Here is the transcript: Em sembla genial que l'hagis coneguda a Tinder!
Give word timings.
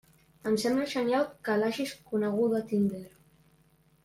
Em 0.51 0.55
sembla 0.63 0.87
genial 0.93 1.27
que 1.49 1.57
l'hagis 1.59 1.93
coneguda 2.15 2.63
a 2.63 2.67
Tinder! 2.73 3.05